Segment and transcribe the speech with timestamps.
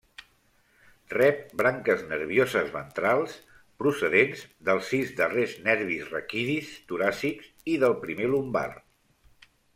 [1.15, 3.35] Rep branques nervioses ventrals
[3.83, 8.67] procedents dels sis darrers nervis raquidis toràcics i del primer lumbar.